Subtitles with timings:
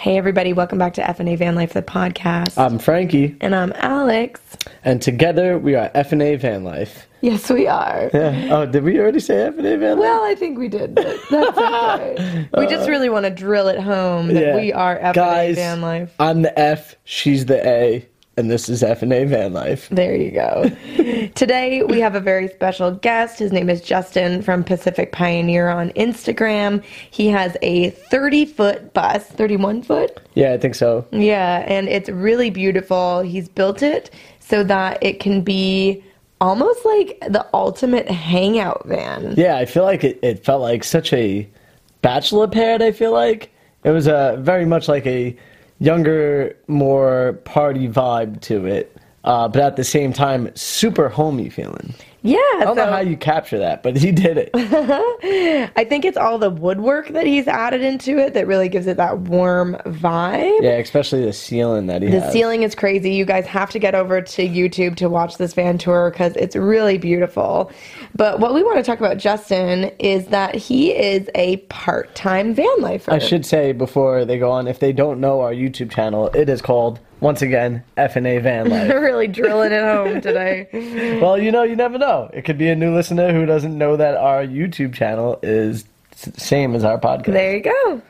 [0.00, 2.56] Hey everybody, welcome back to FNA Van Life, the podcast.
[2.56, 4.40] I'm Frankie, and I'm Alex.
[4.84, 7.08] and together we are FNA Van Life.
[7.20, 8.08] Yes, we are.
[8.14, 8.48] Yeah.
[8.52, 9.98] Oh, did we already say FNA Van Life?
[9.98, 12.48] Well, I think we did, but that's okay.
[12.56, 14.54] we just uh, really want to drill it home that Yeah.
[14.56, 16.14] we are FNA Guys, Van Life.
[16.20, 19.88] I'm the F, she's the A, and this is FNA Van Life.
[19.88, 20.70] There you go.
[21.34, 23.40] Today we have a very special guest.
[23.40, 26.84] His name is Justin from Pacific Pioneer on Instagram.
[27.10, 30.20] He has a 30 foot bus, 31 foot?
[30.34, 31.04] Yeah, I think so.
[31.10, 33.22] Yeah, and it's really beautiful.
[33.22, 36.04] He's built it so that it can be
[36.40, 39.34] almost like the ultimate hangout van.
[39.36, 41.48] Yeah, I feel like it, it felt like such a
[42.02, 43.52] bachelor pad, I feel like.
[43.82, 45.36] It was a very much like a
[45.78, 48.96] younger, more party vibe to it.
[49.24, 51.94] Uh, but at the same time, super homey feeling.
[52.22, 54.50] Yeah, I don't so know how you capture that, but he did it.
[55.76, 58.96] I think it's all the woodwork that he's added into it that really gives it
[58.96, 60.62] that warm vibe.
[60.62, 62.32] yeah, especially the ceiling that he The has.
[62.32, 63.12] ceiling is crazy.
[63.14, 66.56] You guys have to get over to YouTube to watch this van tour because it's
[66.56, 67.70] really beautiful.
[68.16, 72.80] But what we want to talk about Justin is that he is a part-time van
[72.80, 73.12] lifer.
[73.12, 76.48] I should say before they go on, if they don't know our YouTube channel, it
[76.48, 78.90] is called once again FNA Van Life.
[78.92, 81.18] really drilling it home today.
[81.20, 82.30] well, you know, you never know.
[82.32, 86.74] It could be a new listener who doesn't know that our YouTube channel is same
[86.74, 87.32] as our podcast.
[87.32, 88.02] There you go.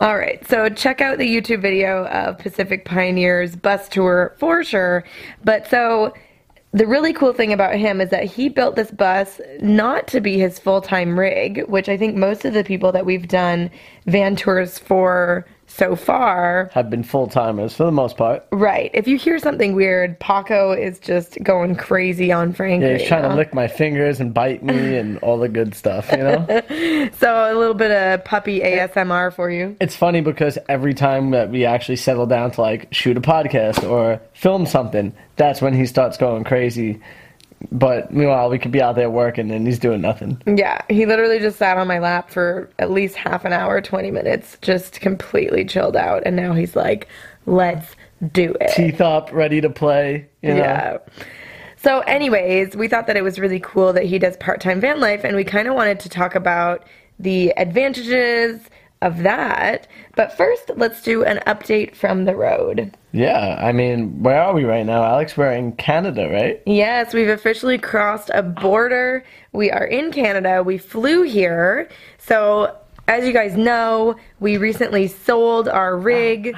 [0.00, 5.04] All right, so check out the YouTube video of Pacific Pioneers bus tour for sure.
[5.44, 6.14] But so
[6.72, 10.38] the really cool thing about him is that he built this bus not to be
[10.38, 13.70] his full time rig, which I think most of the people that we've done
[14.06, 18.44] van tours for so far Have been full timers for the most part.
[18.52, 18.90] Right.
[18.92, 22.82] If you hear something weird, Paco is just going crazy on Frank.
[22.82, 26.10] Yeah, he's trying to lick my fingers and bite me and all the good stuff,
[26.10, 27.10] you know?
[27.18, 29.76] So a little bit of puppy ASMR for you.
[29.80, 33.88] it's funny because every time that we actually settle down to like shoot a podcast
[33.88, 37.00] or film something, that's when he starts going crazy.
[37.70, 40.40] But meanwhile, we could be out there working and he's doing nothing.
[40.46, 44.10] Yeah, he literally just sat on my lap for at least half an hour, 20
[44.10, 46.22] minutes, just completely chilled out.
[46.24, 47.08] And now he's like,
[47.46, 47.96] let's
[48.32, 48.72] do it.
[48.74, 50.26] Teeth up, ready to play.
[50.42, 50.56] You know?
[50.56, 50.98] Yeah.
[51.76, 55.00] So, anyways, we thought that it was really cool that he does part time van
[55.00, 56.84] life, and we kind of wanted to talk about
[57.18, 58.60] the advantages
[59.02, 59.86] of that.
[60.14, 62.94] But first, let's do an update from the road.
[63.12, 65.36] Yeah, I mean, where are we right now, Alex?
[65.36, 66.62] We're in Canada, right?
[66.66, 69.24] Yes, we've officially crossed a border.
[69.52, 70.62] We are in Canada.
[70.62, 71.88] We flew here.
[72.18, 72.76] So,
[73.08, 76.54] as you guys know, we recently sold our rig.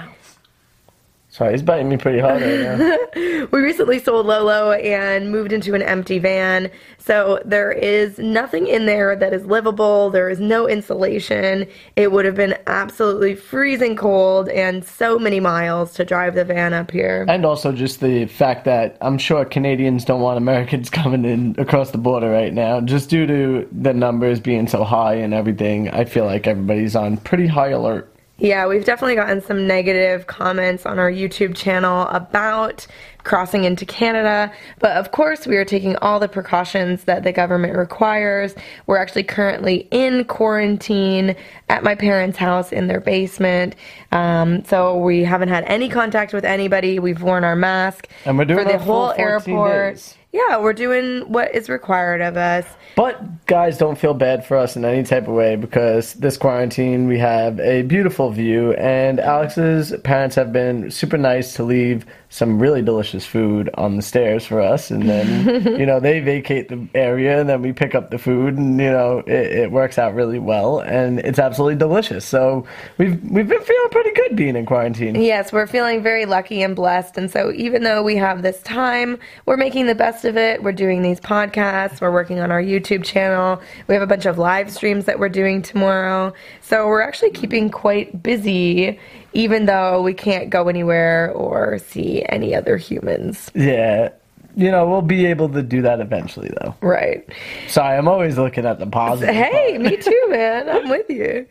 [1.33, 2.99] Sorry, he's biting me pretty hard right now.
[3.53, 6.71] We recently sold Lolo and moved into an empty van.
[6.99, 10.11] So, there is nothing in there that is livable.
[10.11, 11.67] There is no insulation.
[11.97, 16.75] It would have been absolutely freezing cold and so many miles to drive the van
[16.75, 17.25] up here.
[17.29, 21.93] and also just the fact that I'm sure Canadians don't want Americans coming in across
[21.93, 25.89] the border right now, just due to the numbers being so high and everything.
[25.89, 28.12] I feel like everybody's on pretty high alert.
[28.39, 32.87] Yeah, we've definitely gotten some negative comments on our YouTube channel about
[33.23, 34.53] crossing into Canada.
[34.81, 38.55] But of course, we are taking all the precautions that the government requires.
[38.87, 41.37] We're actually currently in quarantine
[41.69, 43.77] at my parents' house in their basement.
[44.11, 46.99] Um, so we haven't had any contact with anybody.
[46.99, 49.95] We've worn our mask And we're doing for the whole airport.
[49.95, 50.17] days.
[50.33, 52.65] Yeah, we're doing what is required of us.
[52.97, 57.07] But guys, don't feel bad for us in any type of way because this quarantine
[57.07, 62.59] we have a beautiful view, and Alex's parents have been super nice to leave some
[62.59, 66.89] really delicious food on the stairs for us, and then you know they vacate the
[66.95, 70.15] area, and then we pick up the food, and you know it, it works out
[70.15, 72.25] really well, and it's absolutely delicious.
[72.25, 72.67] So
[72.97, 75.15] we've we've been feeling pretty good being in quarantine.
[75.15, 77.19] Yes, we're feeling very lucky and blessed.
[77.19, 80.63] And so, even though we have this time, we're making the best of it.
[80.63, 84.39] We're doing these podcasts, we're working on our YouTube channel, we have a bunch of
[84.39, 86.33] live streams that we're doing tomorrow.
[86.63, 88.99] So, we're actually keeping quite busy,
[89.33, 93.51] even though we can't go anywhere or see any other humans.
[93.55, 94.11] Yeah.
[94.55, 96.75] you know, we'll be able to do that eventually, though.
[96.83, 97.27] Right.
[97.69, 99.35] Sorry, I'm always looking at the positive.
[99.35, 100.69] Hey, me too, man.
[100.69, 101.47] I'm with you.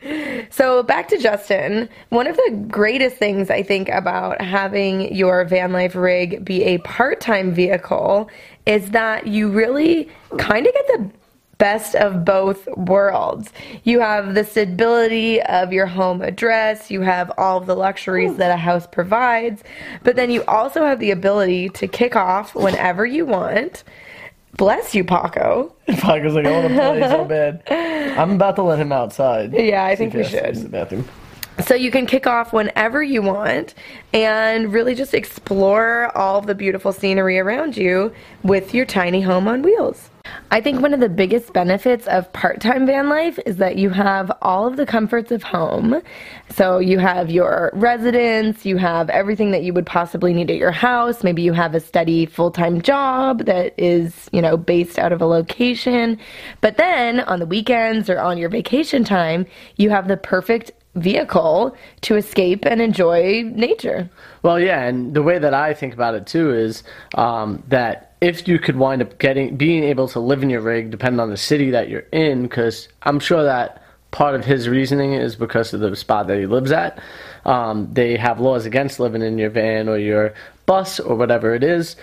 [0.51, 1.89] So, back to Justin.
[2.09, 6.77] One of the greatest things I think about having your van life rig be a
[6.79, 8.29] part time vehicle
[8.67, 10.07] is that you really
[10.37, 11.11] kind of get the
[11.61, 13.53] best of both worlds.
[13.83, 18.57] You have the stability of your home address, you have all the luxuries that a
[18.57, 19.63] house provides,
[20.03, 23.83] but then you also have the ability to kick off whenever you want.
[24.57, 25.75] Bless you, Paco.
[25.87, 27.25] Paco's like, I want to play so
[27.69, 28.17] bad.
[28.17, 29.53] I'm about to let him outside.
[29.53, 30.65] Yeah, I think we he has to use should.
[30.65, 31.07] the bathroom.
[31.63, 33.75] So you can kick off whenever you want
[34.13, 38.11] and really just explore all the beautiful scenery around you
[38.41, 40.10] with your tiny home on wheels.
[40.51, 43.89] I think one of the biggest benefits of part time van life is that you
[43.89, 46.01] have all of the comforts of home.
[46.49, 50.71] So you have your residence, you have everything that you would possibly need at your
[50.71, 51.23] house.
[51.23, 55.21] Maybe you have a steady full time job that is, you know, based out of
[55.21, 56.17] a location.
[56.59, 59.45] But then on the weekends or on your vacation time,
[59.77, 64.09] you have the perfect vehicle to escape and enjoy nature.
[64.43, 66.83] Well, yeah, and the way that I think about it too is
[67.15, 70.91] um, that if you could wind up getting being able to live in your rig,
[70.91, 75.13] depending on the city that you're in, because I'm sure that part of his reasoning
[75.13, 77.01] is because of the spot that he lives at.
[77.45, 80.33] Um, they have laws against living in your van or your
[80.65, 81.95] bus or whatever it is.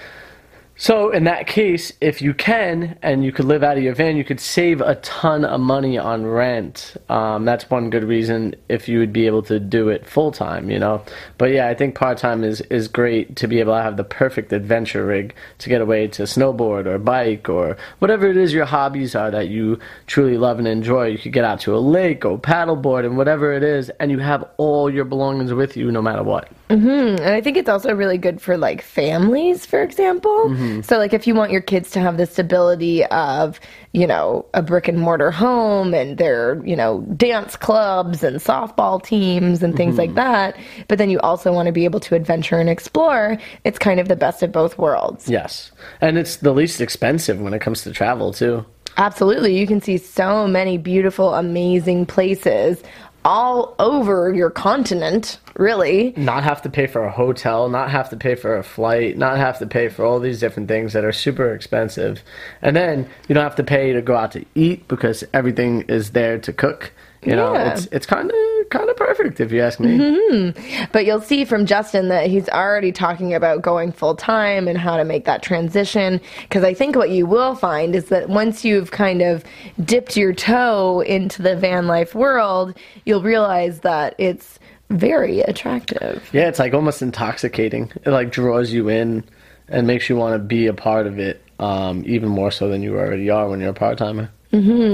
[0.81, 4.17] So in that case, if you can and you could live out of your van,
[4.17, 6.97] you could save a ton of money on rent.
[7.09, 10.71] Um, that's one good reason if you would be able to do it full time,
[10.71, 11.03] you know.
[11.37, 14.05] But yeah, I think part time is is great to be able to have the
[14.05, 18.65] perfect adventure rig to get away to snowboard or bike or whatever it is your
[18.65, 21.07] hobbies are that you truly love and enjoy.
[21.07, 24.21] You could get out to a lake, or paddleboard, and whatever it is, and you
[24.21, 26.49] have all your belongings with you no matter what.
[26.71, 27.23] Mm-hmm.
[27.23, 30.51] And I think it's also really good for like families, for example.
[30.82, 33.61] So, like, if you want your kids to have the stability of,
[33.93, 39.03] you know, a brick and mortar home and their, you know, dance clubs and softball
[39.03, 40.17] teams and things like mm-hmm.
[40.17, 40.56] that,
[40.88, 44.09] but then you also want to be able to adventure and explore, it's kind of
[44.09, 45.29] the best of both worlds.
[45.29, 48.65] Yes, and it's the least expensive when it comes to travel too.
[48.99, 49.56] Absolutely.
[49.56, 52.82] You can see so many beautiful, amazing places
[53.29, 56.15] all over your continent, really.
[56.17, 59.37] not have to pay for a hotel, not have to pay for a flight, not
[59.37, 62.23] have to pay for all these different things that are super expensive.
[62.63, 66.13] And then you don't have to pay to go out to eat because everything is
[66.13, 66.95] there to cook.
[67.23, 68.37] You know, it's it's kind of
[68.70, 70.53] kind of perfect if you ask me.
[70.93, 74.97] But you'll see from Justin that he's already talking about going full time and how
[74.97, 76.20] to make that transition.
[76.43, 79.44] Because I think what you will find is that once you've kind of
[79.85, 84.59] dipped your toe into the van life world, you'll realize that it's
[84.91, 86.29] very attractive.
[86.32, 87.93] Yeah, it's like almost intoxicating.
[88.05, 89.25] It like draws you in
[89.69, 92.82] and makes you want to be a part of it, um, even more so than
[92.82, 94.31] you already are when you're a part timer.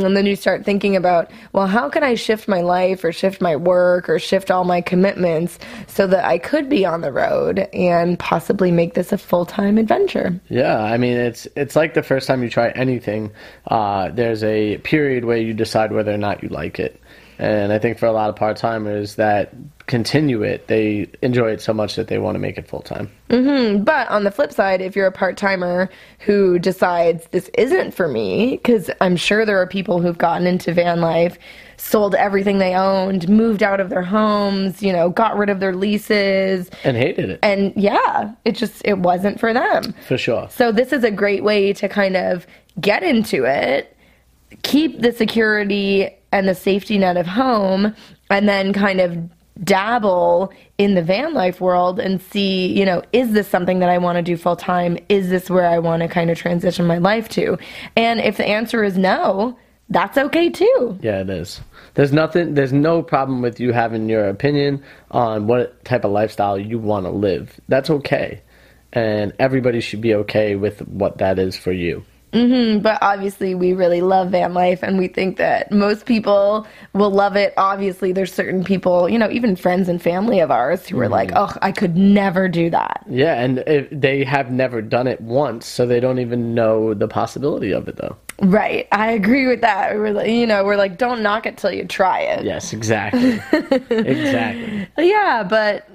[0.05, 3.41] And then you start thinking about, well, how can I shift my life or shift
[3.41, 7.61] my work or shift all my commitments so that I could be on the road
[7.73, 10.41] and possibly make this a full time adventure?
[10.49, 13.31] Yeah, I mean it's it's like the first time you try anything.
[13.69, 17.01] Uh, there's a period where you decide whether or not you like it,
[17.39, 19.53] and I think for a lot of part timers that
[19.87, 23.11] continue it, they enjoy it so much that they want to make it full time.
[23.29, 23.85] Mm-hmm.
[23.85, 25.91] But on the flip side, if you're a part timer
[26.21, 30.73] who decides this isn't for me, because I'm sure there are people who've gotten into
[30.73, 31.39] van life,
[31.77, 35.75] sold everything they owned, moved out of their homes, you know, got rid of their
[35.75, 39.95] leases, And hated it and yeah, it just it wasn't for them.
[40.07, 40.49] for sure.
[40.51, 42.47] So this is a great way to kind of
[42.81, 43.97] get into it,
[44.63, 47.95] keep the security and the safety net of home,
[48.29, 49.17] and then kind of
[49.63, 53.99] dabble in the van life world and see, you know, is this something that I
[53.99, 54.99] want to do full time?
[55.09, 57.57] Is this where I want to kind of transition my life to?
[57.95, 59.57] And if the answer is no,
[59.91, 60.99] that's okay too.
[61.01, 61.61] Yeah, it is.
[61.95, 62.55] There's nothing.
[62.55, 67.07] There's no problem with you having your opinion on what type of lifestyle you want
[67.07, 67.61] to live.
[67.69, 68.41] That's okay,
[68.93, 72.05] and everybody should be okay with what that is for you.
[72.35, 77.11] Mm-hmm, but obviously, we really love van life and we think that most people will
[77.11, 77.55] love it.
[77.57, 81.31] Obviously, there's certain people, you know, even friends and family of ours who are like,
[81.37, 83.05] oh, I could never do that.
[83.09, 87.09] Yeah, and if they have never done it once, so they don't even know the
[87.09, 88.17] possibility of it, though.
[88.41, 88.89] Right.
[88.91, 89.95] I agree with that.
[89.95, 92.45] We're like, you know, we're like, don't knock it till you try it.
[92.45, 93.41] Yes, exactly.
[93.91, 94.89] exactly.
[94.99, 95.89] Yeah, but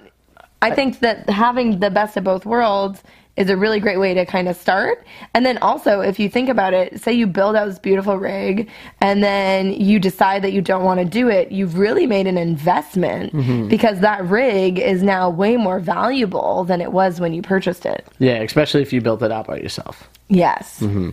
[0.62, 3.03] I think that having the best of both worlds
[3.38, 5.05] is a really great way to kind of start.
[5.33, 8.69] And then also, if you think about it, say you build out this beautiful rig
[9.00, 12.38] and then you decide that you don't want to do it, you've really made an
[12.38, 13.67] investment Mm-hmm.
[13.69, 18.05] because that rig is now way more valuable than it was when you purchased it.
[18.17, 20.09] Yeah, especially if you built it out by yourself.
[20.27, 20.79] Yes.
[20.79, 21.09] Mm-hmm.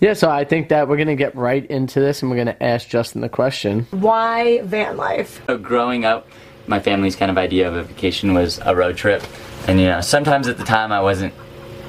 [0.00, 2.48] Yeah, so I think that we're going to get right into this and we're going
[2.48, 3.86] to ask Justin the question.
[3.90, 5.40] Why van life?
[5.46, 6.26] So growing up,
[6.66, 9.22] my family's kind of idea of a vacation was a road trip,
[9.66, 11.34] and you know sometimes at the time I wasn't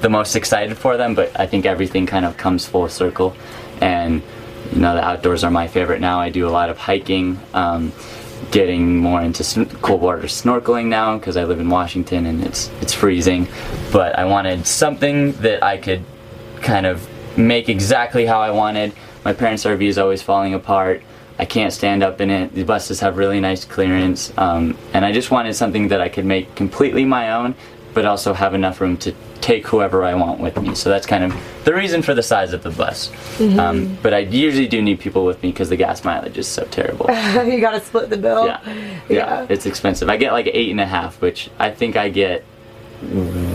[0.01, 3.36] the most excited for them, but I think everything kind of comes full circle,
[3.82, 4.22] and
[4.74, 6.20] you know the outdoors are my favorite now.
[6.20, 7.91] I do a lot of hiking, um,
[8.51, 12.94] getting more into cold water snorkeling now because I live in Washington and it's it's
[12.94, 13.48] freezing,
[13.91, 16.03] but I wanted something that I could
[16.62, 18.94] kind of make exactly how I wanted.
[19.24, 21.01] My parents' RV is always falling apart.
[21.37, 22.53] I can't stand up in it.
[22.53, 26.25] The buses have really nice clearance, um, and I just wanted something that I could
[26.25, 27.55] make completely my own,
[27.93, 30.73] but also have enough room to take whoever I want with me.
[30.73, 33.11] So that's kind of the reason for the size of the bus.
[33.39, 36.63] Um, but I usually do need people with me because the gas mileage is so
[36.65, 37.05] terrible.
[37.45, 38.47] you got to split the bill.
[38.47, 38.99] Yeah.
[39.07, 40.09] yeah, it's expensive.
[40.09, 42.43] I get like eight and a half, which I think I get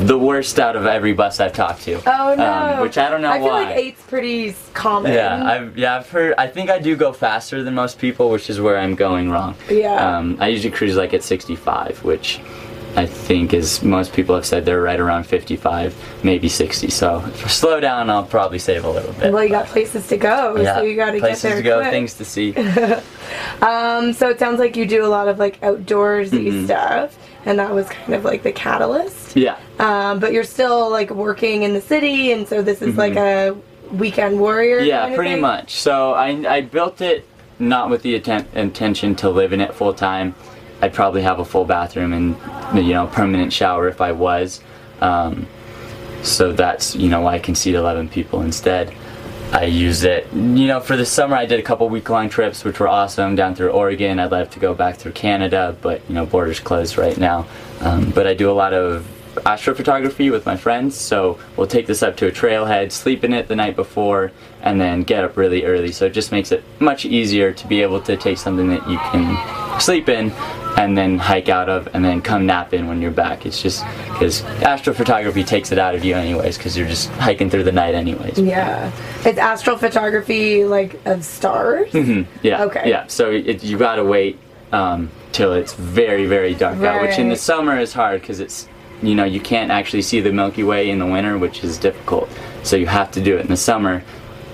[0.07, 1.95] the worst out of every bus I've talked to.
[2.07, 2.45] Oh no!
[2.77, 5.13] Um, which I don't know I feel like eight's pretty common.
[5.13, 6.35] Yeah, I've yeah I've heard.
[6.39, 9.55] I think I do go faster than most people, which is where I'm going wrong.
[9.71, 10.19] Yeah.
[10.19, 12.41] Um, I usually cruise like at 65, which
[12.97, 16.91] I think is most people have said they're right around 55, maybe 60.
[16.91, 19.33] So if I slow down, I'll probably save a little bit.
[19.33, 21.31] Well, you got places to go, yeah, so you got to get there.
[21.31, 21.91] places to go, quick.
[21.93, 22.53] things to see.
[23.63, 26.65] Um, so it sounds like you do a lot of like outdoorsy Mm-hmm.
[26.65, 29.37] stuff, and that was kind of like the catalyst.
[29.37, 29.59] yeah.
[29.79, 33.57] Um, but you're still like working in the city, and so this is like a
[33.93, 34.79] weekend warrior.
[34.79, 34.87] Mm-hmm.
[34.87, 35.41] Yeah, kind of pretty thing?
[35.41, 35.75] much.
[35.75, 37.27] So I, I built it
[37.59, 40.35] not with the atten- intention to live in it full time.
[40.83, 42.37] I'd probably have a full bathroom and
[42.75, 44.61] you know permanent shower if I was.
[45.01, 45.47] Um,
[46.23, 48.95] so that's you know why I can seat 11 people instead.
[49.53, 51.35] I used it, you know, for the summer.
[51.35, 54.21] I did a couple week-long trips, which were awesome, down through Oregon.
[54.21, 57.49] I'd love to go back through Canada, but you know, borders closed right now.
[57.81, 59.07] Um, but I do a lot of
[59.39, 63.49] astrophotography with my friends, so we'll take this up to a trailhead, sleep in it
[63.49, 64.31] the night before,
[64.63, 65.91] and then get up really early.
[65.91, 68.99] So it just makes it much easier to be able to take something that you
[68.99, 70.31] can sleep in
[70.81, 73.45] and then hike out of and then come nap in when you're back.
[73.45, 77.65] It's just because astrophotography takes it out of you anyways because you're just hiking through
[77.65, 78.39] the night anyways.
[78.39, 78.91] Yeah,
[79.25, 81.93] it's astrophotography like of stars.
[81.93, 82.31] Mm-hmm.
[82.43, 82.65] Yeah.
[82.65, 82.89] Okay.
[82.89, 83.07] Yeah.
[83.09, 84.39] So it, you gotta wait
[84.73, 88.67] um, till it's very, very dark out, which in the summer is hard because it's
[89.03, 92.31] you know you can't actually see the Milky Way in the winter, which is difficult.
[92.63, 94.03] So you have to do it in the summer,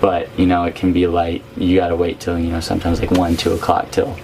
[0.01, 1.43] but you know it can be light.
[1.55, 4.17] You gotta wait till you know sometimes like one, two o'clock till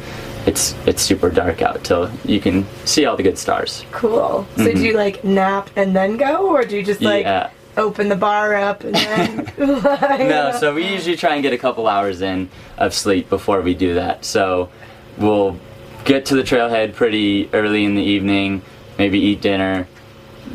[0.45, 3.85] it's it's super dark out till you can see all the good stars.
[3.91, 4.45] Cool.
[4.57, 7.55] So do you like nap and then go, or do you just like Mm-hmm.
[7.77, 7.81] Yeah.
[7.83, 9.51] open the bar up and then?
[10.29, 13.73] No, so we usually try and get a couple hours in of sleep before we
[13.73, 14.25] do that.
[14.25, 14.69] So
[15.17, 15.57] we'll
[16.05, 18.61] get to the trailhead pretty early in the evening,
[18.97, 19.87] maybe eat dinner,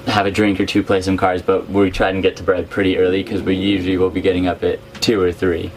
[0.07, 2.69] have a drink or two, play some cards, but we try and get to bed
[2.69, 5.71] pretty early because we usually will be getting up at two or three.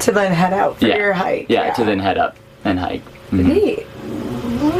[0.00, 0.96] to then head out for yeah.
[0.96, 1.46] your hike.
[1.48, 3.02] Yeah, to then head up and hike.
[3.30, 3.44] Mhm.
[3.46, 3.86] Neat.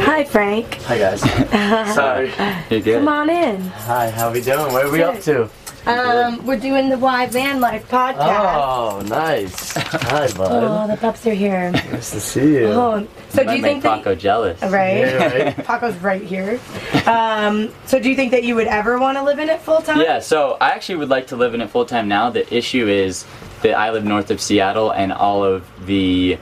[0.03, 0.75] Hi, Frank.
[0.83, 1.21] Hi guys.
[1.95, 2.31] Sorry.
[2.69, 2.99] You're good.
[2.99, 3.61] Come on in.
[3.61, 4.71] Hi, how we doing?
[4.73, 5.49] What are we up to?
[5.85, 8.17] Um, we're doing the Why Van Life podcast.
[8.19, 9.73] Oh, nice.
[9.75, 10.65] Hi, buddy.
[10.65, 11.71] Oh, the pups are here.
[11.71, 12.65] Nice to see you.
[12.67, 13.97] Oh, so do Might you make think that?
[13.99, 14.61] Paco jealous.
[14.61, 14.97] Right.
[14.99, 15.55] Yeah, right.
[15.65, 16.59] Paco's right here.
[17.05, 19.81] Um, so do you think that you would ever want to live in it full
[19.81, 20.01] time?
[20.01, 22.29] Yeah, so I actually would like to live in it full time now.
[22.29, 23.25] The issue is
[23.63, 26.37] that I live north of Seattle, and all of the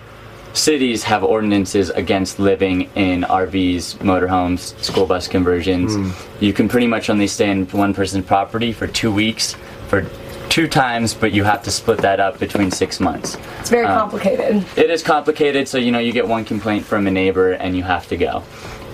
[0.57, 5.95] cities have ordinances against living in RVs, motorhomes, school bus conversions.
[6.39, 9.55] You can pretty much only stay in one person's property for two weeks
[9.87, 10.05] for
[10.49, 13.37] two times, but you have to split that up between six months.
[13.59, 14.65] It's very Um, complicated.
[14.75, 17.83] It is complicated, so you know you get one complaint from a neighbor and you
[17.83, 18.43] have to go.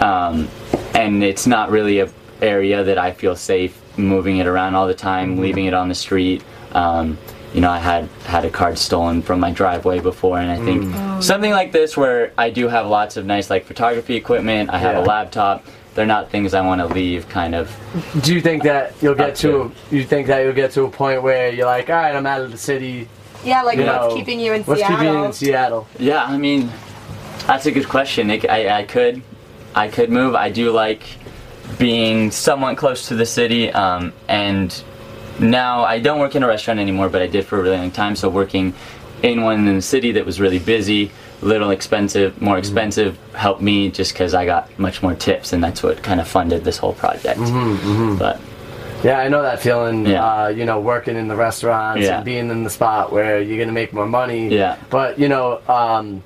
[0.02, 0.50] Um,
[0.94, 2.10] and it's not really a
[2.42, 5.96] area that I feel safe moving it around all the time, leaving it on the
[5.96, 6.44] street.
[6.74, 7.18] Um,
[7.54, 11.24] you know, I had had a card stolen from my driveway before, and I think
[11.24, 14.96] something like this, where I do have lots of nice like photography equipment, I have
[14.96, 15.04] Yeah.
[15.04, 15.66] a laptop.
[15.96, 17.70] They're not things I want to leave, kind of.
[18.24, 19.72] Do you think that you'll get Up to?
[19.92, 22.42] You think that you'll get to a point where you're like, all right, I'm out
[22.42, 23.08] of the city.
[23.46, 24.98] Yeah, like You what's know, keeping you in What's Seattle?
[24.98, 25.88] keeping you in Seattle?
[26.00, 26.72] Yeah, I mean,
[27.46, 28.32] that's a good question.
[28.32, 29.22] It, I, I could,
[29.76, 30.34] I could move.
[30.34, 31.04] I do like
[31.78, 34.84] being somewhat close to the city, um, and
[35.40, 37.92] now I don't work in a restaurant anymore, but I did for a really long
[37.92, 38.16] time.
[38.16, 38.74] So working
[39.22, 41.12] in one in the city that was really busy
[41.42, 45.84] little expensive, more expensive, helped me just because I got much more tips, and that's
[45.84, 47.40] what kind of funded this whole project.
[48.18, 48.40] But
[49.04, 50.06] Yeah, I know that feeling.
[50.06, 50.24] Yeah.
[50.24, 52.16] Uh, you know, working in the restaurants Yeah.
[52.18, 54.48] and being in the spot where you're gonna make more money.
[54.48, 54.78] Yeah.
[54.90, 56.24] But you know, um,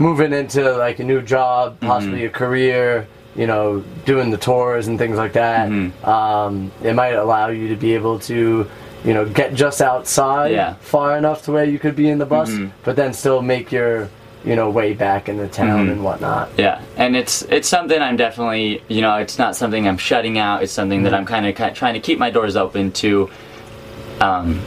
[0.00, 2.26] moving into like a new job, possibly Mm-hmm.
[2.34, 3.06] a career.
[3.36, 5.68] You know, doing the tours and things like that.
[5.68, 6.08] Mm-hmm.
[6.08, 8.66] Um, it might allow you to be able to,
[9.04, 10.74] you know, get just outside Yeah.
[10.80, 12.70] far enough to where you could be in the bus, Mhm.
[12.82, 14.08] but then still make your,
[14.44, 15.92] you know, way back in the town Mhm.
[15.92, 16.48] and whatnot.
[16.56, 20.62] Yeah, and it's it's something I'm definitely you know it's not something I'm shutting out.
[20.62, 23.28] It's something that I'm kind of trying to keep my doors open to,
[24.20, 24.60] um,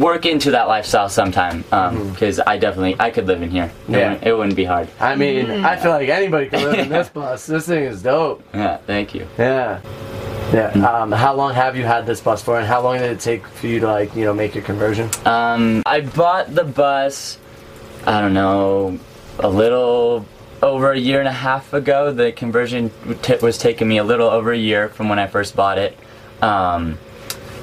[0.00, 1.62] work into that lifestyle sometime.
[2.10, 3.70] Because I definitely I could live in here.
[3.88, 3.98] It, Yeah.
[4.12, 4.88] wouldn't, it wouldn't be hard.
[5.00, 7.46] I mean, I feel like anybody could live in this bus.
[7.46, 8.42] This thing is dope.
[8.54, 9.26] Yeah, thank you.
[9.38, 9.80] Yeah.
[10.52, 10.68] Yeah.
[10.86, 13.46] Um, how long have you had this bus for, and how long did it take
[13.46, 15.08] for you to like, you know, make your conversion?
[15.24, 17.38] Um, I bought the bus.
[18.06, 18.98] I don't know,
[19.38, 20.26] a little
[20.62, 22.12] over a year and a half ago.
[22.12, 22.90] The conversion
[23.22, 25.96] t- was taking me a little over a year from when I first bought it.
[26.42, 26.98] Um,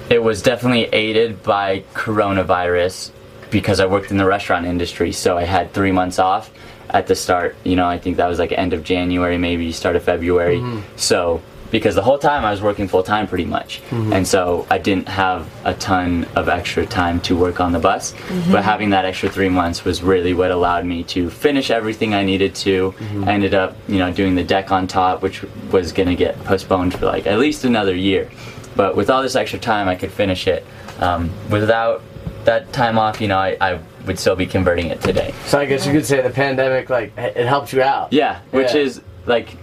[0.10, 3.12] it was definitely aided by coronavirus
[3.52, 6.52] because I worked in the restaurant industry, so I had three months off
[6.90, 7.56] at the start.
[7.64, 10.58] You know, I think that was like end of January, maybe start of February.
[10.58, 10.98] Mm-hmm.
[10.98, 14.14] So because the whole time I was working full time pretty much, mm-hmm.
[14.14, 18.14] and so I didn't have a ton of extra time to work on the bus.
[18.14, 18.52] Mm-hmm.
[18.52, 22.24] But having that extra three months was really what allowed me to finish everything I
[22.24, 22.96] needed to.
[23.26, 26.96] I ended up, you know, doing the deck on top, which was gonna get postponed
[26.96, 28.30] for like at least another year.
[28.76, 30.66] But with all this extra time, I could finish it.
[31.00, 32.02] Um, without
[32.46, 35.34] that time off, you know, I, I would still be converting it today.
[35.46, 38.14] So I guess you could say the pandemic, like, it helped you out.
[38.14, 38.82] Yeah, which Yeah.
[38.82, 39.56] is like,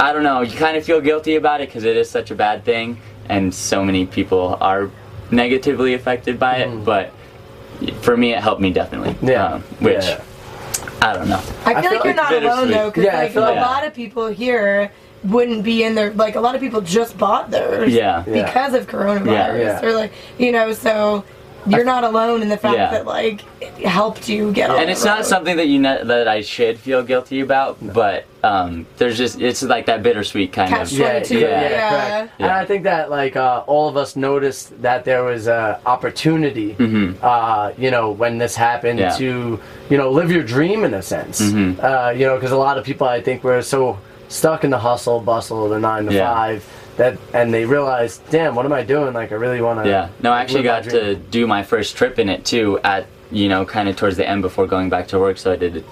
[0.00, 2.34] I don't know, you kind of feel guilty about it because it is such a
[2.34, 4.90] bad thing, and so many people are
[5.30, 6.84] negatively affected by it.
[6.84, 7.12] But
[8.00, 9.14] for me, it helped me definitely.
[9.14, 9.28] Mm.
[9.28, 9.44] Yeah.
[9.54, 10.20] Um, which Yeah.
[11.02, 11.40] I don't know.
[11.64, 13.84] I feel feel like you're not alone though, because Yeah, I like a like- lot
[13.86, 14.90] of people here
[15.24, 16.12] wouldn't be in there.
[16.14, 18.24] like a lot of people just bought theirs Yeah.
[18.26, 18.44] Yeah.
[18.46, 19.80] because of coronavirus Yeah.
[19.80, 19.84] Yeah.
[19.86, 21.24] or like you know so
[21.64, 22.90] you're not alone in the fact Yeah.
[22.90, 26.02] that like it helped you get on and the it's not something that you ne-
[26.02, 30.68] that I should feel guilty about, but um, there's just it's like that bittersweet kind
[30.68, 30.98] Catch of.
[30.98, 31.70] Yeah, 22, yeah, yeah.
[31.70, 32.28] yeah.
[32.40, 36.74] And I think that like uh, all of us noticed that there was a opportunity,
[37.22, 39.22] uh, you know, when this happened Mm-hmm.
[39.22, 39.30] Yeah.
[39.30, 41.40] to, you know, live your dream in a sense.
[41.40, 41.78] Mhm.
[41.80, 43.98] Uh, you know, because a lot of people I think were so
[44.32, 46.32] stuck in the hustle bustle, the nine to Yeah.
[46.32, 46.64] five,
[46.96, 49.12] that and they realized, damn, what am I doing?
[49.14, 49.88] Like, I really want to.
[49.88, 50.08] Yeah.
[50.22, 53.64] No, I actually got to do my first trip in it too at, you know,
[53.64, 55.38] kind of towards the end before going back to work.
[55.38, 55.82] So I did a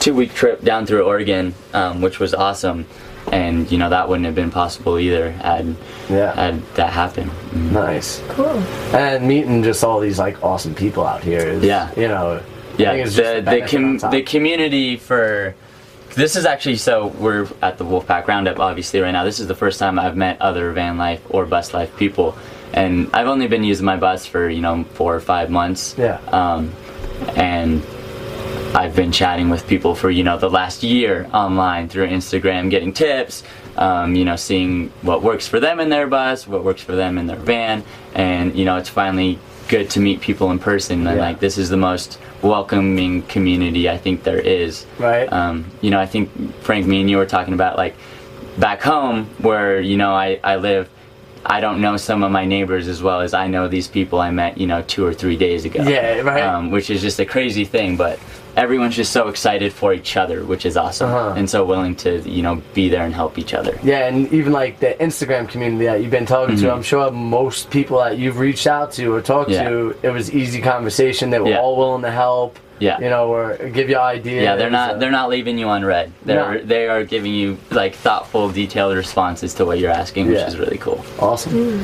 [0.00, 2.86] two week trip down through Oregon, um, which was awesome.
[3.32, 5.76] And, you know, that wouldn't have been possible either had,
[6.08, 6.34] Yeah.
[6.34, 7.30] had that happened.
[7.52, 7.72] Mm.
[7.72, 8.22] Nice.
[8.30, 8.46] cool
[8.92, 11.90] And meeting just all these like awesome people out here is, Yeah.
[11.96, 15.54] you know, I Yeah, think it's just the, the, com- the community for.
[16.14, 19.24] This is actually so we're at the Wolfpack Roundup obviously right now.
[19.24, 22.36] This is the first time I've met other van life or bus life people,
[22.72, 25.94] and I've only been using my bus for you know four or five months.
[25.96, 26.20] Yeah.
[26.32, 26.74] Um,
[27.36, 27.82] and
[28.74, 32.92] I've been chatting with people for you know the last year online through Instagram, getting
[32.92, 33.44] tips.
[33.76, 37.18] Um, you know, seeing what works for them in their bus, what works for them
[37.18, 39.38] in their van, and you know, it's finally
[39.70, 41.06] good to meet people in person.
[41.06, 41.24] And Yeah.
[41.28, 44.84] like, this is the most welcoming community I think there is.
[44.98, 45.32] Right.
[45.32, 46.28] Um, you know, I think
[46.62, 47.94] Frank, me and you were talking about like
[48.58, 50.88] back home where you know I, I live.
[51.46, 54.30] I don't know some of my neighbors as well as I know these people I
[54.30, 55.82] met, you know, two or three days ago.
[55.82, 56.42] Yeah, right.
[56.42, 58.18] Um, which is just a crazy thing, but
[58.56, 61.34] everyone's just so excited for each other, which is awesome, Uh-huh.
[61.36, 63.78] and so willing to, you know, be there and help each other.
[63.82, 66.72] Yeah, and even like the Instagram community that you've been talking to, Mhm.
[66.72, 69.68] I'm sure most people that you've reached out to or talked Yeah.
[69.68, 71.30] to, it was easy conversation.
[71.30, 71.60] They were Yeah.
[71.60, 72.58] all willing to help.
[72.78, 72.98] Yeah.
[72.98, 74.42] You know, or give you ideas.
[74.42, 76.12] Yeah, they're uh, not they're not leaving you on read.
[76.24, 76.60] They're No.
[76.64, 80.46] they are giving you like thoughtful, detailed responses to what you're asking, which Yeah.
[80.46, 81.04] is really cool.
[81.18, 81.82] awesome.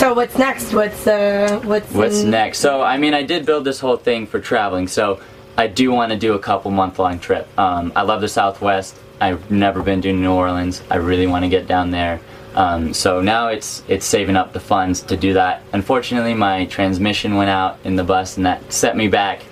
[0.00, 2.60] so what's next what's uh what's What's in- next?
[2.60, 4.88] So, I mean, I did build this whole thing for traveling.
[4.88, 5.18] So,
[5.60, 7.46] I do want to do a couple month long trip.
[7.58, 8.96] Um, I love the Southwest.
[9.20, 10.82] I've never been to New Orleans.
[10.90, 12.18] I really want to get down there.
[12.54, 15.62] Um, so now it's it's saving up the funds to do that.
[15.74, 19.42] Unfortunately, my transmission went out in the bus, and that set me back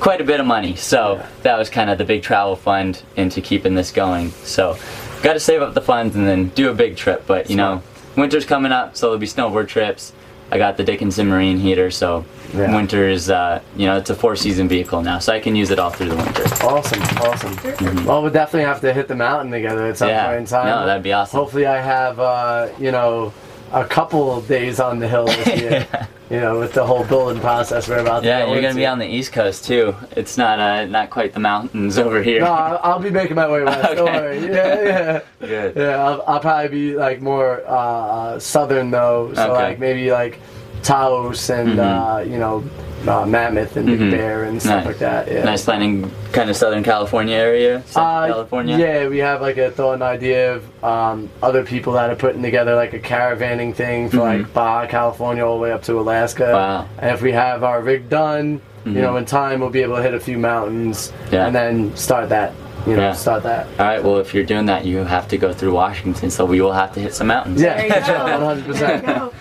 [0.00, 0.74] quite a bit of money.
[0.74, 1.26] So Yeah.
[1.44, 4.32] that was kind of the big travel fund into keeping this going.
[4.42, 4.76] So,
[5.22, 7.28] got to save up the funds and then do a big trip.
[7.28, 7.80] But you know,
[8.16, 10.12] winter's coming up, so there'll be snowboard trips.
[10.52, 12.74] I got the Dickinson Marine heater, so Yeah.
[12.74, 15.70] winter is, uh, you know, it's a four season vehicle now, so I can use
[15.70, 16.44] it all through the winter.
[16.64, 18.04] Awesome, awesome.
[18.04, 20.16] Well, we'll definitely have to hit the mountain together at some Mm-hmm.
[20.16, 20.26] Yeah.
[20.26, 20.66] point in time.
[20.66, 21.38] No, that'd be awesome.
[21.40, 23.32] Hopefully, I have, uh, you know,
[23.74, 26.08] a couple of days on the hill this year.
[26.30, 28.86] You know, with the whole building process we're about to Yeah, go you're gonna be
[28.86, 29.94] on the East Coast too.
[30.12, 32.40] It's not uh, not quite the mountains over here.
[32.40, 33.96] No, I'll, I'll be making my way west.
[33.96, 34.38] Don't worry.
[34.46, 35.20] Yeah, yeah.
[35.40, 35.76] Good.
[35.76, 39.32] Yeah, I'll, I'll probably be like more uh, uh, southern though.
[39.34, 39.62] So Okay.
[39.70, 40.40] like maybe like
[40.84, 42.62] Taos and uh, you know
[43.08, 44.86] uh, Mammoth and Big Bear and stuff Nice.
[44.86, 45.30] like that.
[45.30, 45.44] Yeah.
[45.44, 47.82] Nice landing, kind of Southern California area.
[47.86, 48.78] Southern Uh, California.
[48.78, 52.42] Yeah, we have like a thought and idea of um, other people that are putting
[52.42, 56.44] together like a caravanning thing for like Baja California all the way up to Alaska.
[56.44, 56.52] Mm-hmm.
[56.54, 56.88] Wow.
[56.98, 60.02] And if we have our rig done, you know, in time, we'll be able to
[60.02, 61.46] hit a few mountains Yeah.
[61.46, 62.52] and then start that.
[62.86, 63.12] You know, Yeah.
[63.14, 63.66] start that.
[63.78, 64.02] All right.
[64.04, 66.92] Well, if you're doing that, you have to go through Washington, so we will have
[66.94, 67.60] to hit some mountains.
[67.62, 67.80] Yeah,
[68.38, 69.32] one hundred percent.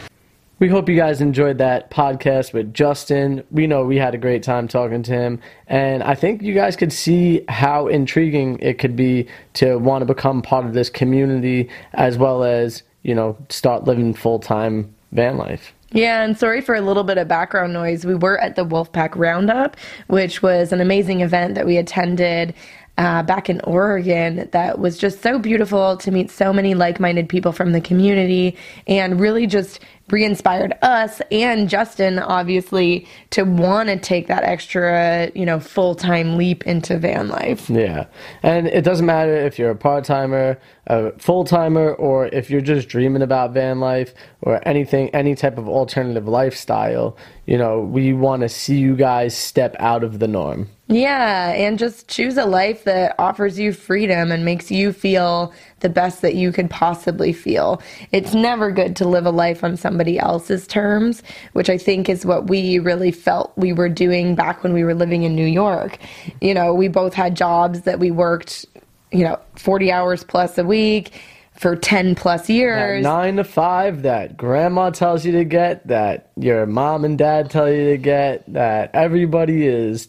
[0.63, 3.43] We hope you guys enjoyed that podcast with Justin.
[3.51, 6.77] We know we had a great time talking to him, and I think you guys
[6.77, 11.69] could see how intriguing it could be to want to become part of this community
[11.95, 15.73] as well as, you know, start living full time van life.
[15.91, 18.05] Yeah, and sorry for a little bit of background noise.
[18.05, 19.75] We were at the Wolfpack Roundup,
[20.07, 22.55] which was an amazing event that we attended
[22.97, 27.27] uh, back in Oregon that was just so beautiful to meet so many like minded
[27.27, 28.55] people from the community
[28.87, 35.31] and really just re inspired us and Justin, obviously, to want to take that extra,
[35.33, 37.69] you know, full time leap into van life.
[37.69, 38.05] Yeah.
[38.41, 42.61] And it doesn't matter if you're a part timer, a full timer, or if you're
[42.61, 47.17] just dreaming about van life or anything, any type of alternative lifestyle.
[47.45, 50.69] You know, we want to see you guys step out of the norm.
[50.87, 55.89] Yeah, and just choose a life that offers you freedom and makes you feel the
[55.89, 57.79] best that you could possibly feel.
[58.11, 62.25] It's never good to live a life on somebody else's terms, which I think is
[62.25, 65.99] what we really felt we were doing back when we were living in New York.
[66.41, 68.65] You know, we both had jobs that we worked,
[69.11, 71.11] you know, 40 hours plus a week
[71.53, 73.03] for 10 plus That years.
[73.03, 77.71] nine to five that grandma tells you to get, that your mom and dad tell
[77.71, 80.07] you to get, that everybody is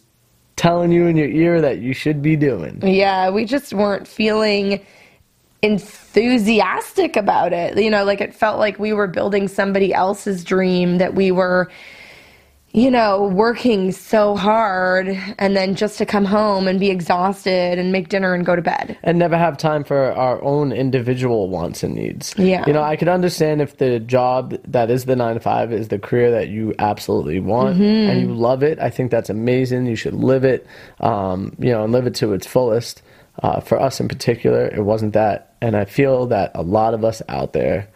[0.56, 2.80] telling you in your ear that you should be doing.
[2.82, 4.80] Yeah, we just weren't feeling
[5.64, 7.77] enthusiastic about it.
[7.83, 11.70] You know, like it felt like we were building somebody else's dream that we were,
[12.72, 17.92] you know, working so hard and then just to come home and be exhausted and
[17.92, 18.98] make dinner and go to bed.
[19.05, 22.35] and never have time for our own individual wants and needs.
[22.37, 22.64] Yeah.
[22.66, 25.88] You know, I could understand if the job that is the nine to five is
[25.88, 28.11] the career that you absolutely want Mm-hmm.
[28.11, 28.79] and you love it.
[28.81, 29.87] I think that's amazing.
[29.87, 30.66] You should live it,
[31.00, 33.03] um, you know, and live it to its fullest.
[33.42, 35.53] Uh, for us in particular, it wasn't that.
[35.64, 37.88] And I feel that a lot of us out there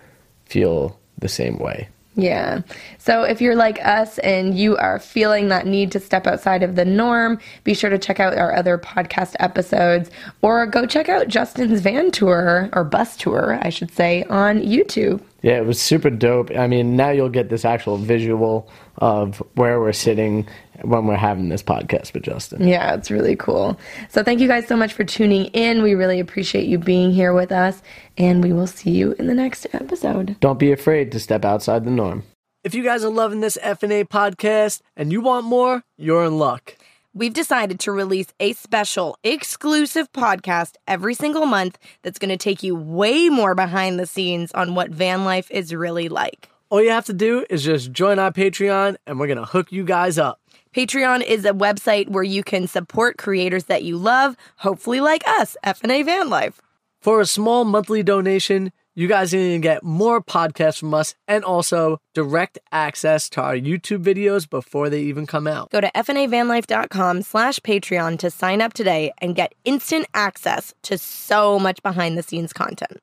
[0.47, 1.91] feel the same way.
[2.15, 2.63] Yeah.
[2.97, 6.77] So if you're like us and you are feeling that need to step outside of
[6.77, 11.29] the norm, be sure to check out our other podcast episodes or go check out
[11.29, 15.21] Justin's van tour or bus tour, I should say, on YouTube.
[15.43, 16.51] Yeah, it was super dope.
[16.57, 20.49] I mean, now you'll get this actual visual of where we're sitting
[20.83, 22.67] when we're having this podcast with Justin.
[22.67, 23.79] Yeah, it's really cool.
[24.09, 25.83] So thank you guys so much for tuning in.
[25.83, 27.83] We really appreciate you being here with us,
[28.17, 30.37] and we will see you in the next episode.
[30.41, 32.25] Don't be afraid to step outside the norm.
[32.65, 36.77] If you guys are loving this FNA podcast and you want more, you're in luck.
[37.15, 42.63] We've decided to release a special exclusive podcast every single month that's going to take
[42.63, 46.49] you way more behind the scenes on what van life is really like.
[46.71, 49.73] All you have to do is just join our Patreon and we're going to hook
[49.73, 50.39] you guys up.
[50.79, 55.57] Patreon is a website where you can support creators that you love, hopefully like us,
[55.67, 56.63] FNA Van Life.
[57.01, 61.17] For a small monthly donation, you guys are going to get more podcasts from us
[61.27, 65.69] and also direct access to our YouTube videos before they even come out.
[65.71, 71.59] Go to fnavanlife.com slash Patreon to sign up today and get instant access to so
[71.59, 73.01] much behind the scenes content.